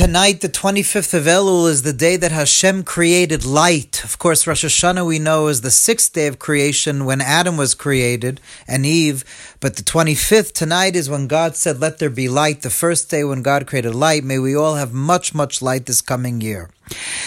Tonight, 0.00 0.40
the 0.40 0.48
25th 0.48 1.12
of 1.12 1.24
Elul, 1.24 1.68
is 1.68 1.82
the 1.82 1.92
day 1.92 2.16
that 2.16 2.32
Hashem 2.32 2.84
created 2.84 3.44
light. 3.44 4.02
Of 4.02 4.18
course, 4.18 4.46
Rosh 4.46 4.64
Hashanah 4.64 5.06
we 5.06 5.18
know 5.18 5.48
is 5.48 5.60
the 5.60 5.70
sixth 5.70 6.14
day 6.14 6.26
of 6.26 6.38
creation 6.38 7.04
when 7.04 7.20
Adam 7.20 7.58
was 7.58 7.74
created 7.74 8.40
and 8.66 8.86
Eve. 8.86 9.26
But 9.60 9.76
the 9.76 9.82
25th, 9.82 10.54
tonight, 10.54 10.96
is 10.96 11.10
when 11.10 11.26
God 11.26 11.54
said, 11.54 11.80
Let 11.80 11.98
there 11.98 12.08
be 12.08 12.30
light. 12.30 12.62
The 12.62 12.70
first 12.70 13.10
day 13.10 13.24
when 13.24 13.42
God 13.42 13.66
created 13.66 13.94
light. 13.94 14.24
May 14.24 14.38
we 14.38 14.56
all 14.56 14.76
have 14.76 14.94
much, 14.94 15.34
much 15.34 15.60
light 15.60 15.84
this 15.84 16.00
coming 16.00 16.40
year. 16.40 16.70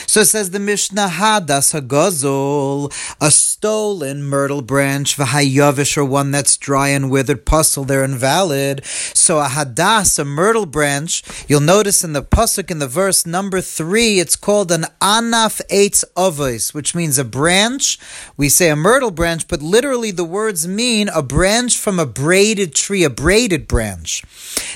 So 0.08 0.22
it 0.22 0.26
says 0.26 0.52
the 0.52 0.60
Mishnah 0.60 1.08
Hadas 1.08 1.74
Hagazol, 1.74 2.94
a 3.22 3.32
stolen 3.32 4.24
myrtle 4.24 4.62
branch, 4.62 5.18
Vahayavish, 5.18 5.98
or 5.98 6.06
one 6.06 6.32
that's 6.32 6.58
dry 6.58 6.90
and 6.90 7.10
withered, 7.10 7.46
pasul, 7.46 7.86
they're 7.86 8.04
invalid. 8.04 8.86
So 8.86 9.40
a 9.40 9.46
Hadas, 9.46 10.20
a 10.20 10.26
myrtle 10.26 10.66
branch, 10.66 11.24
you'll 11.48 11.62
notice 11.62 12.04
in 12.04 12.14
the 12.14 12.22
Pasuk 12.22 12.70
in 12.70 12.80
the 12.80 12.88
verse 12.88 13.26
number 13.26 13.62
three, 13.62 14.20
it's 14.20 14.36
called 14.36 14.72
an 14.72 14.86
Anaf 15.02 15.62
Eitz 15.70 16.04
Avos, 16.16 16.74
which 16.74 16.94
means 16.94 17.18
a 17.18 17.24
branch. 17.24 17.98
We 18.38 18.50
say 18.50 18.70
a 18.70 18.76
myrtle 18.76 19.12
branch, 19.12 19.48
but 19.48 19.62
literally 19.62 20.12
the 20.12 20.26
words 20.26 20.68
mean 20.68 21.10
a 21.10 21.22
branch 21.22 21.78
from 21.78 22.00
a 22.00 22.06
braided 22.06 22.76
tree, 22.76 23.04
a 23.04 23.10
braided 23.10 23.68
branch. 23.68 24.24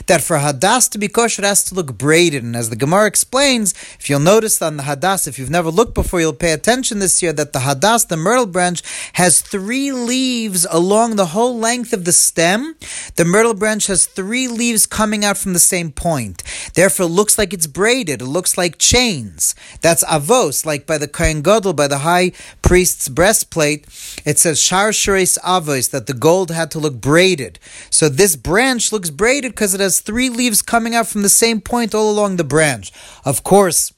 That 0.08 0.22
for 0.22 0.38
Hadas 0.38 0.90
to 0.92 0.98
be 0.98 1.08
kosher, 1.08 1.44
has 1.44 1.64
to 1.66 1.76
look 1.76 1.98
braided. 1.98 2.44
And 2.44 2.56
as 2.56 2.70
the 2.70 2.76
Gemara 2.76 3.08
explains, 3.08 3.74
if 4.00 4.10
you'll 4.10 4.20
notice 4.20 4.62
on 4.62 4.77
the 4.78 4.84
Hadas, 4.84 5.28
if 5.28 5.38
you've 5.38 5.50
never 5.50 5.70
looked 5.70 5.94
before, 5.94 6.20
you'll 6.20 6.34
pay 6.34 6.52
attention 6.52 7.00
this 7.00 7.22
year 7.22 7.34
that 7.34 7.54
the 7.54 7.60
Hadas, 7.60 8.08
the 8.08 8.18
myrtle 8.18 8.46
branch, 8.46 8.82
has 9.14 9.42
three 9.42 9.92
leaves 9.92 10.66
along 10.70 11.16
the 11.16 11.28
whole 11.28 11.58
length 11.58 11.94
of 11.94 12.06
the 12.06 12.12
stem. 12.12 12.76
The 13.16 13.26
myrtle 13.26 13.54
branch 13.54 13.88
has 13.88 14.06
three 14.06 14.48
leaves 14.48 14.86
coming 14.86 15.26
out 15.26 15.38
from 15.38 15.54
the 15.54 15.60
same 15.60 15.92
point. 15.92 16.44
Therefore, 16.74 17.08
it 17.08 17.10
looks 17.10 17.38
like 17.38 17.54
it's 17.54 17.68
braided. 17.68 18.22
It 18.22 18.26
looks 18.26 18.58
like 18.58 18.78
chains. 18.78 19.56
That's 19.82 20.04
avos, 20.04 20.66
like 20.66 20.86
by 20.86 20.98
the 20.98 21.08
Kohen 21.08 21.42
Gadol, 21.42 21.74
by 21.74 21.88
the 21.88 22.00
high 22.00 22.32
priest's 22.62 23.10
breastplate. 23.10 23.86
It 24.26 24.38
says 24.38 24.62
shar 24.62 24.94
shares 24.94 25.38
avos, 25.44 25.92
that 25.92 26.08
the 26.08 26.14
gold 26.14 26.52
had 26.52 26.72
to 26.72 26.80
look 26.80 27.02
braided. 27.02 27.60
So 27.90 28.10
this 28.10 28.36
branch 28.36 28.92
looks 28.92 29.10
braided 29.10 29.52
because 29.52 29.74
it 29.74 29.82
has 29.82 30.00
three 30.00 30.30
leaves 30.30 30.62
coming 30.62 30.96
out 30.96 31.08
from 31.08 31.24
the 31.24 31.30
same 31.30 31.62
point 31.62 31.96
all 31.96 32.12
along 32.12 32.36
the 32.36 32.44
branch. 32.44 32.92
Of 33.26 33.44
course, 33.44 33.94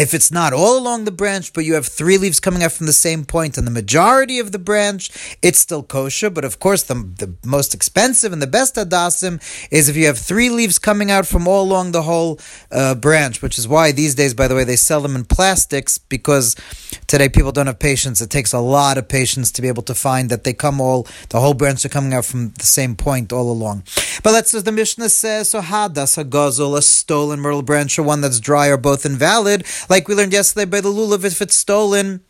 if 0.00 0.14
it's 0.14 0.30
not 0.30 0.52
all 0.52 0.78
along 0.78 1.04
the 1.04 1.10
branch, 1.10 1.52
but 1.52 1.64
you 1.64 1.74
have 1.74 1.86
three 1.86 2.18
leaves 2.18 2.40
coming 2.40 2.62
out 2.62 2.72
from 2.72 2.86
the 2.86 2.92
same 2.92 3.24
point 3.24 3.58
and 3.58 3.66
the 3.66 3.70
majority 3.70 4.38
of 4.38 4.52
the 4.52 4.58
branch, 4.58 5.36
it's 5.42 5.58
still 5.58 5.82
kosher. 5.82 6.30
But 6.30 6.44
of 6.44 6.58
course, 6.60 6.82
the, 6.82 6.94
the 6.94 7.34
most 7.44 7.74
expensive 7.74 8.32
and 8.32 8.40
the 8.40 8.46
best 8.46 8.76
adasim 8.76 9.40
is 9.70 9.88
if 9.88 9.96
you 9.96 10.06
have 10.06 10.18
three 10.18 10.50
leaves 10.50 10.78
coming 10.78 11.10
out 11.10 11.26
from 11.26 11.48
all 11.48 11.62
along 11.62 11.92
the 11.92 12.02
whole 12.02 12.38
uh, 12.70 12.94
branch, 12.94 13.42
which 13.42 13.58
is 13.58 13.66
why 13.66 13.92
these 13.92 14.14
days, 14.14 14.34
by 14.34 14.48
the 14.48 14.54
way, 14.54 14.64
they 14.64 14.76
sell 14.76 15.00
them 15.00 15.16
in 15.16 15.24
plastics 15.24 15.98
because 15.98 16.54
today 17.06 17.28
people 17.28 17.52
don't 17.52 17.66
have 17.66 17.78
patience. 17.78 18.20
It 18.20 18.30
takes 18.30 18.52
a 18.52 18.60
lot 18.60 18.98
of 18.98 19.08
patience 19.08 19.50
to 19.52 19.62
be 19.62 19.68
able 19.68 19.82
to 19.84 19.94
find 19.94 20.30
that 20.30 20.44
they 20.44 20.52
come 20.52 20.80
all, 20.80 21.06
the 21.30 21.40
whole 21.40 21.54
branch 21.54 21.84
are 21.84 21.88
coming 21.88 22.14
out 22.14 22.24
from 22.24 22.50
the 22.50 22.66
same 22.66 22.94
point 22.96 23.32
all 23.32 23.50
along. 23.50 23.84
But 24.22 24.32
let's, 24.32 24.54
as 24.54 24.64
the 24.64 24.72
Mishnah 24.72 25.08
says, 25.08 25.50
so 25.50 25.60
hadas, 25.60 26.18
a 26.18 26.24
gazul, 26.24 26.76
a 26.76 26.82
stolen 26.82 27.40
myrtle 27.40 27.62
branch, 27.62 27.98
or 27.98 28.02
one 28.02 28.20
that's 28.20 28.40
dry 28.40 28.68
are 28.68 28.76
both 28.76 29.04
invalid. 29.04 29.64
Like 29.88 30.06
we 30.06 30.14
learned 30.14 30.34
yesterday 30.34 30.66
by 30.66 30.82
the 30.82 30.90
lulav, 30.90 31.24
if 31.24 31.40
it's 31.40 31.56
stolen, 31.56 32.20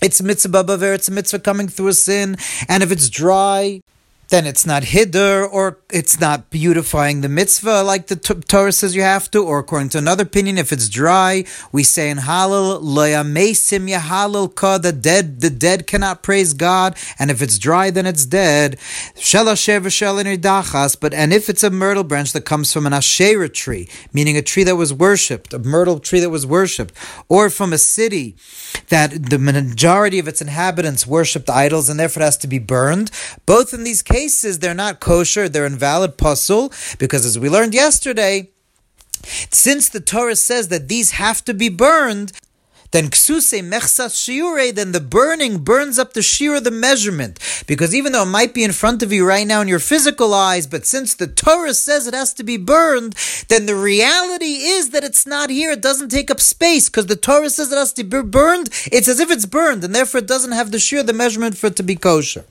it's 0.00 0.22
mitzvah 0.22 0.62
baver, 0.62 0.94
it's 0.94 1.08
a 1.08 1.12
mitzvah 1.12 1.40
coming 1.40 1.66
through 1.66 1.88
a 1.88 1.94
sin, 1.94 2.36
and 2.68 2.82
if 2.82 2.92
it's 2.92 3.08
dry, 3.08 3.80
then 4.32 4.46
it's 4.46 4.64
not 4.64 4.82
hiddur 4.82 5.46
or 5.52 5.78
it's 5.90 6.18
not 6.18 6.48
beautifying 6.48 7.20
the 7.20 7.28
mitzvah 7.28 7.82
like 7.82 8.06
the 8.06 8.16
t- 8.16 8.32
Torah 8.52 8.72
says 8.72 8.96
you 8.96 9.02
have 9.02 9.30
to, 9.32 9.44
or 9.44 9.58
according 9.58 9.90
to 9.90 9.98
another 9.98 10.22
opinion, 10.22 10.56
if 10.56 10.72
it's 10.72 10.88
dry, 10.88 11.44
we 11.70 11.82
say 11.82 12.08
in 12.08 12.16
Hallel, 12.16 12.80
loyamesim 12.82 13.90
yahalel 13.94 14.54
ka, 14.54 14.78
the 14.78 14.90
dead, 14.90 15.42
the 15.42 15.50
dead 15.50 15.86
cannot 15.86 16.22
praise 16.22 16.54
God, 16.54 16.96
and 17.18 17.30
if 17.30 17.42
it's 17.42 17.58
dry, 17.58 17.90
then 17.90 18.06
it's 18.06 18.24
dead. 18.24 18.78
But 21.02 21.12
and 21.12 21.32
if 21.34 21.50
it's 21.50 21.62
a 21.62 21.70
myrtle 21.70 22.04
branch 22.04 22.32
that 22.32 22.46
comes 22.46 22.72
from 22.72 22.86
an 22.86 22.94
asherah 22.94 23.50
tree, 23.50 23.86
meaning 24.14 24.38
a 24.38 24.42
tree 24.42 24.64
that 24.64 24.76
was 24.76 24.94
worshipped, 24.94 25.52
a 25.52 25.58
myrtle 25.58 26.00
tree 26.00 26.20
that 26.20 26.30
was 26.30 26.46
worshipped, 26.46 26.94
or 27.28 27.50
from 27.50 27.74
a 27.74 27.78
city 27.78 28.34
that 28.88 29.28
the 29.28 29.38
majority 29.38 30.18
of 30.18 30.26
its 30.26 30.40
inhabitants 30.40 31.06
worshipped 31.06 31.50
idols 31.50 31.90
and 31.90 32.00
therefore 32.00 32.22
it 32.22 32.24
has 32.24 32.38
to 32.38 32.46
be 32.46 32.58
burned, 32.58 33.10
both 33.44 33.74
in 33.74 33.84
these 33.84 34.00
cases 34.00 34.21
cases 34.22 34.58
they're 34.58 34.82
not 34.86 35.00
kosher, 35.00 35.48
they're 35.48 35.66
invalid 35.66 36.16
pasul, 36.16 36.72
because 36.98 37.26
as 37.26 37.38
we 37.38 37.48
learned 37.48 37.74
yesterday, 37.74 38.48
since 39.50 39.88
the 39.88 40.00
Torah 40.00 40.36
says 40.36 40.68
that 40.68 40.88
these 40.88 41.12
have 41.12 41.44
to 41.44 41.54
be 41.54 41.68
burned, 41.68 42.30
then 42.92 43.08
ksuse 43.08 43.60
mechsas 43.74 44.14
shiure, 44.22 44.72
then 44.78 44.92
the 44.92 45.06
burning 45.18 45.54
burns 45.70 45.98
up 45.98 46.12
the 46.12 46.20
shiur, 46.20 46.62
the 46.62 46.70
measurement. 46.88 47.34
Because 47.66 47.94
even 47.94 48.12
though 48.12 48.26
it 48.28 48.36
might 48.38 48.52
be 48.52 48.64
in 48.64 48.72
front 48.72 49.02
of 49.02 49.10
you 49.10 49.26
right 49.26 49.46
now 49.46 49.60
in 49.62 49.68
your 49.74 49.86
physical 49.92 50.34
eyes, 50.34 50.66
but 50.66 50.84
since 50.86 51.14
the 51.14 51.26
Torah 51.26 51.74
says 51.74 52.06
it 52.06 52.14
has 52.14 52.34
to 52.34 52.44
be 52.44 52.58
burned, 52.58 53.14
then 53.48 53.64
the 53.64 53.74
reality 53.74 54.54
is 54.76 54.90
that 54.90 55.04
it's 55.04 55.26
not 55.26 55.48
here. 55.48 55.72
It 55.72 55.86
doesn't 55.88 56.10
take 56.10 56.30
up 56.30 56.40
space 56.40 56.88
because 56.88 57.06
the 57.06 57.22
Torah 57.28 57.50
says 57.50 57.72
it 57.72 57.78
has 57.78 57.94
to 57.94 58.04
be 58.04 58.20
burned. 58.22 58.68
It's 58.96 59.08
as 59.08 59.20
if 59.20 59.30
it's 59.30 59.46
burned, 59.46 59.82
and 59.84 59.94
therefore 59.94 60.20
it 60.20 60.32
doesn't 60.34 60.58
have 60.58 60.70
the 60.70 60.84
shiur, 60.86 61.04
the 61.04 61.20
measurement 61.24 61.56
for 61.56 61.68
it 61.68 61.76
to 61.76 61.82
be 61.82 61.96
kosher. 61.96 62.44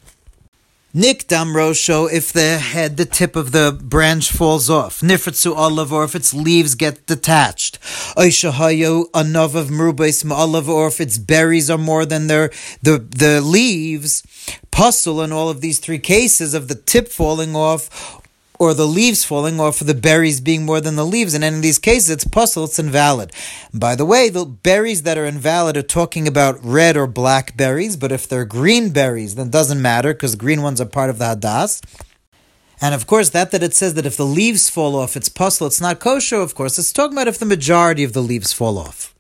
Nikdam 0.94 1.54
rosho 1.54 2.12
if 2.12 2.34
the 2.34 2.58
head, 2.58 2.98
the 2.98 3.06
tip 3.06 3.38
of 3.38 3.54
the 3.54 3.72
branch 3.82 4.30
falls 4.30 4.70
off. 4.70 5.00
Nifritzu 5.00 5.56
olive, 5.56 5.94
or 5.94 6.04
if 6.04 6.16
its 6.16 6.34
leaves 6.34 6.76
get 6.76 7.06
detached. 7.06 7.80
Oishahayo 8.18 9.10
anov 9.12 9.56
of 9.56 9.70
merubais 9.70 10.30
olive, 10.30 10.68
or 10.68 10.88
if 10.88 11.00
its 11.00 11.18
berries 11.18 11.70
are 11.70 11.78
more 11.78 12.06
than 12.06 12.28
their 12.28 12.52
the 12.82 12.98
the 12.98 13.40
leaves. 13.40 14.22
Pasul 14.70 15.24
in 15.24 15.32
all 15.32 15.48
of 15.48 15.62
these 15.62 15.80
three 15.80 16.00
cases 16.00 16.54
of 16.54 16.68
the 16.68 16.76
tip 16.76 17.08
falling 17.08 17.56
off 17.56 18.21
or 18.62 18.76
the 18.76 18.86
leaves 18.86 19.24
falling 19.24 19.60
off, 19.60 19.80
the 19.80 19.96
berries 19.96 20.40
being 20.40 20.68
more 20.68 20.80
than 20.80 20.96
the 20.96 21.04
leaves. 21.04 21.34
And 21.34 21.44
in 21.44 21.62
these 21.62 21.80
cases, 21.80 22.12
it's 22.12 22.26
pasul, 22.26 22.66
it's 22.66 22.78
invalid. 22.78 23.32
By 23.74 23.96
the 23.96 24.06
way, 24.06 24.30
the 24.30 24.46
berries 24.46 25.02
that 25.02 25.18
are 25.18 25.26
invalid 25.26 25.78
are 25.78 25.82
talking 25.82 26.28
about 26.28 26.64
red 26.64 26.96
or 26.96 27.08
black 27.08 27.58
berries, 27.58 27.98
but 27.98 28.12
if 28.12 28.30
they're 28.30 28.46
green 28.46 28.92
berries, 28.92 29.34
then 29.34 29.48
it 29.48 29.52
doesn't 29.52 29.82
matter 29.82 30.14
because 30.14 30.36
green 30.36 30.62
ones 30.62 30.80
are 30.80 30.86
part 30.86 31.10
of 31.10 31.18
the 31.18 31.26
hadas. 31.26 31.82
And 32.80 32.94
of 32.94 33.08
course, 33.08 33.32
that 33.32 33.50
that 33.50 33.64
it 33.64 33.74
says 33.74 33.96
that 33.96 34.06
if 34.06 34.16
the 34.16 34.28
leaves 34.28 34.70
fall 34.70 34.96
off, 34.96 35.18
it's 35.18 35.28
pasul, 35.28 35.66
it's 35.66 35.82
not 35.82 36.00
kosher, 36.00 36.36
of 36.36 36.54
course, 36.54 36.78
it's 36.78 36.94
talking 36.94 37.18
about 37.18 37.28
if 37.28 37.40
the 37.40 37.48
majority 37.48 38.04
of 38.04 38.14
the 38.14 38.22
leaves 38.22 38.54
fall 38.54 38.78
off. 38.78 39.16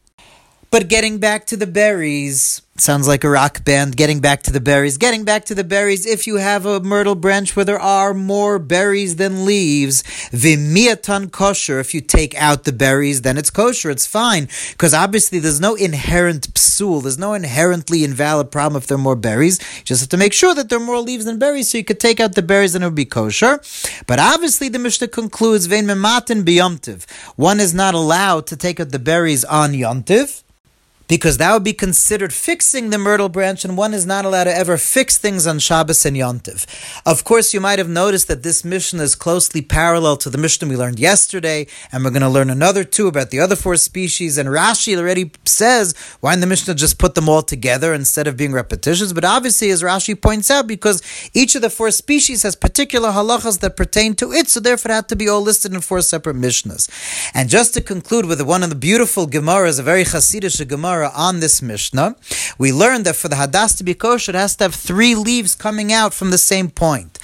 But 0.69 0.87
getting 0.87 1.17
back 1.17 1.47
to 1.47 1.57
the 1.57 1.65
berries, 1.65 2.61
sounds 2.81 3.07
like 3.07 3.23
a 3.23 3.29
rock 3.29 3.63
band. 3.63 3.95
Getting 3.95 4.19
back 4.19 4.43
to 4.43 4.51
the 4.51 4.59
berries, 4.59 4.97
getting 4.97 5.23
back 5.23 5.45
to 5.45 5.55
the 5.55 5.63
berries. 5.63 6.05
If 6.05 6.27
you 6.27 6.37
have 6.37 6.65
a 6.65 6.79
myrtle 6.79 7.15
branch 7.15 7.55
where 7.55 7.65
there 7.65 7.79
are 7.79 8.13
more 8.13 8.59
berries 8.59 9.15
than 9.17 9.45
leaves, 9.45 10.03
vimiatan 10.31 11.31
kosher. 11.31 11.79
If 11.79 11.93
you 11.93 12.01
take 12.01 12.35
out 12.35 12.63
the 12.63 12.71
berries, 12.71 13.21
then 13.21 13.37
it's 13.37 13.49
kosher. 13.49 13.89
It's 13.89 14.05
fine 14.05 14.47
because 14.71 14.93
obviously 14.93 15.39
there's 15.39 15.61
no 15.61 15.75
inherent 15.75 16.53
psul. 16.53 17.01
There's 17.01 17.17
no 17.17 17.33
inherently 17.33 18.03
invalid 18.03 18.51
problem 18.51 18.81
if 18.81 18.87
there 18.87 18.95
are 18.95 19.01
more 19.01 19.15
berries. 19.15 19.59
You 19.77 19.83
just 19.85 20.01
have 20.01 20.09
to 20.09 20.17
make 20.17 20.33
sure 20.33 20.55
that 20.55 20.69
there 20.69 20.79
are 20.79 20.85
more 20.85 20.99
leaves 20.99 21.25
than 21.25 21.39
berries, 21.39 21.69
so 21.69 21.77
you 21.77 21.83
could 21.83 21.99
take 21.99 22.19
out 22.19 22.35
the 22.35 22.41
berries 22.41 22.75
and 22.75 22.83
it 22.83 22.87
would 22.87 22.95
be 22.95 23.05
kosher. 23.05 23.61
But 24.07 24.19
obviously 24.19 24.69
the 24.69 24.79
Mishnah 24.79 25.09
concludes 25.09 25.67
vein 25.67 25.85
mematin 25.85 26.43
biyomtiv. 26.43 27.09
One 27.35 27.59
is 27.59 27.73
not 27.73 27.93
allowed 27.93 28.47
to 28.47 28.57
take 28.57 28.79
out 28.79 28.89
the 28.89 28.99
berries 28.99 29.45
on 29.45 29.71
yomtiv 29.73 30.43
because 31.11 31.39
that 31.39 31.51
would 31.51 31.65
be 31.65 31.73
considered 31.73 32.31
fixing 32.31 32.89
the 32.89 32.97
myrtle 32.97 33.27
branch, 33.27 33.65
and 33.65 33.75
one 33.75 33.93
is 33.93 34.05
not 34.05 34.23
allowed 34.23 34.45
to 34.45 34.55
ever 34.55 34.77
fix 34.77 35.17
things 35.17 35.45
on 35.45 35.59
Shabbos 35.59 36.05
and 36.05 36.15
Yontiv. 36.15 36.65
Of 37.05 37.25
course, 37.25 37.53
you 37.53 37.59
might 37.59 37.79
have 37.79 37.89
noticed 37.89 38.29
that 38.29 38.43
this 38.43 38.63
Mishnah 38.63 39.03
is 39.03 39.13
closely 39.13 39.61
parallel 39.61 40.15
to 40.15 40.29
the 40.29 40.37
Mishnah 40.37 40.69
we 40.69 40.77
learned 40.77 40.99
yesterday, 40.99 41.67
and 41.91 42.05
we're 42.05 42.11
going 42.11 42.21
to 42.21 42.29
learn 42.29 42.49
another 42.49 42.85
two 42.85 43.07
about 43.07 43.29
the 43.29 43.41
other 43.41 43.57
four 43.57 43.75
species. 43.75 44.37
And 44.37 44.47
Rashi 44.47 44.97
already 44.97 45.31
says, 45.43 45.93
why 46.21 46.31
didn't 46.31 46.41
the 46.41 46.47
Mishnah 46.47 46.75
just 46.75 46.97
put 46.97 47.15
them 47.15 47.27
all 47.27 47.41
together 47.41 47.93
instead 47.93 48.25
of 48.25 48.37
being 48.37 48.53
repetitious? 48.53 49.11
But 49.11 49.25
obviously, 49.25 49.69
as 49.69 49.83
Rashi 49.83 50.15
points 50.19 50.49
out, 50.49 50.65
because 50.65 51.01
each 51.33 51.55
of 51.55 51.61
the 51.61 51.69
four 51.69 51.91
species 51.91 52.43
has 52.43 52.55
particular 52.55 53.09
halachas 53.11 53.59
that 53.59 53.75
pertain 53.75 54.15
to 54.15 54.31
it, 54.31 54.47
so 54.47 54.61
therefore 54.61 54.91
it 54.91 54.95
had 54.95 55.09
to 55.09 55.17
be 55.17 55.27
all 55.27 55.41
listed 55.41 55.73
in 55.73 55.81
four 55.81 56.01
separate 56.01 56.37
Mishnahs. 56.37 56.89
And 57.33 57.49
just 57.49 57.73
to 57.73 57.81
conclude 57.81 58.27
with 58.27 58.41
one 58.41 58.63
of 58.63 58.69
the 58.69 58.75
beautiful 58.77 59.27
Gemaras, 59.27 59.77
a 59.77 59.83
very 59.83 60.05
Hasidic 60.05 60.65
Gemara, 60.69 61.00
Gemara 61.01 61.17
on 61.17 61.39
this 61.39 61.61
Mishnah, 61.63 62.15
we 62.59 62.71
learned 62.71 63.05
that 63.05 63.15
for 63.15 63.27
the 63.27 63.35
Hadas 63.35 63.75
to 63.77 63.83
be 63.83 63.95
kosher, 63.95 64.31
it 64.31 64.35
has 64.35 64.55
to 64.57 64.65
have 64.65 64.75
three 64.75 65.15
leaves 65.15 65.55
coming 65.55 65.91
out 65.91 66.13
from 66.13 66.29
the 66.29 66.37
same 66.37 66.69
point. 66.69 67.17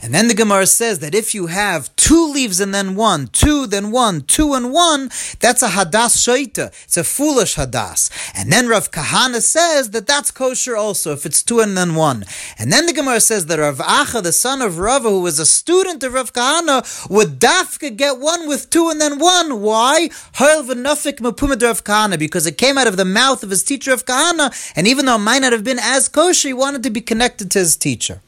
And 0.00 0.14
then 0.14 0.28
the 0.28 0.34
Gemara 0.34 0.66
says 0.66 1.00
that 1.00 1.14
if 1.14 1.34
you 1.34 1.48
have 1.48 1.94
two 2.10 2.32
leaves 2.32 2.58
and 2.58 2.74
then 2.74 2.96
one, 2.96 3.28
two, 3.28 3.68
then 3.68 3.92
one, 3.92 4.20
two 4.22 4.52
and 4.54 4.72
one, 4.72 5.02
that's 5.38 5.62
a 5.62 5.68
hadas 5.68 6.16
shaita. 6.24 6.66
It's 6.82 6.96
a 6.96 7.04
foolish 7.04 7.54
hadas. 7.54 8.10
And 8.34 8.50
then 8.50 8.66
Rav 8.66 8.90
Kahana 8.90 9.40
says 9.40 9.90
that 9.90 10.08
that's 10.08 10.32
kosher 10.32 10.76
also, 10.76 11.12
if 11.12 11.24
it's 11.24 11.40
two 11.40 11.60
and 11.60 11.76
then 11.76 11.94
one. 11.94 12.24
And 12.58 12.72
then 12.72 12.86
the 12.86 12.92
Gemara 12.92 13.20
says 13.20 13.46
that 13.46 13.60
Rav 13.60 13.78
Acha, 13.78 14.24
the 14.24 14.32
son 14.32 14.60
of 14.60 14.80
Rava, 14.80 15.08
who 15.08 15.20
was 15.20 15.38
a 15.38 15.46
student 15.46 16.02
of 16.02 16.14
Rav 16.14 16.32
Kahana, 16.32 16.82
would 17.08 17.38
dafka 17.38 17.96
get 17.96 18.18
one 18.18 18.48
with 18.48 18.70
two 18.70 18.88
and 18.90 19.00
then 19.00 19.20
one. 19.20 19.60
Why? 19.60 20.10
Rav 20.40 20.66
Kahana, 20.66 22.18
because 22.18 22.44
it 22.44 22.58
came 22.58 22.76
out 22.76 22.88
of 22.88 22.96
the 22.96 23.04
mouth 23.04 23.44
of 23.44 23.50
his 23.50 23.62
teacher 23.62 23.92
of 23.92 24.04
Kahana, 24.04 24.50
and 24.74 24.88
even 24.88 25.06
though 25.06 25.14
it 25.14 25.18
might 25.18 25.42
not 25.42 25.52
have 25.52 25.62
been 25.62 25.78
as 25.78 26.08
kosher, 26.08 26.48
he 26.48 26.54
wanted 26.54 26.82
to 26.82 26.90
be 26.90 27.00
connected 27.00 27.52
to 27.52 27.60
his 27.60 27.76
teacher. 27.76 28.20